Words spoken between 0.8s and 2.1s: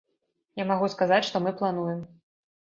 сказаць, што мы плануем.